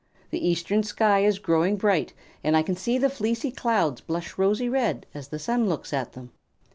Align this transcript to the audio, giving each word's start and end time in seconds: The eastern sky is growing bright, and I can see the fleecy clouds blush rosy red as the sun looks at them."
The 0.31 0.47
eastern 0.47 0.81
sky 0.81 1.19
is 1.19 1.37
growing 1.37 1.75
bright, 1.77 2.11
and 2.43 2.57
I 2.57 2.63
can 2.63 2.75
see 2.75 2.97
the 2.97 3.07
fleecy 3.07 3.51
clouds 3.51 4.01
blush 4.01 4.35
rosy 4.35 4.67
red 4.67 5.05
as 5.13 5.27
the 5.27 5.37
sun 5.37 5.69
looks 5.69 5.93
at 5.93 6.13
them." 6.13 6.31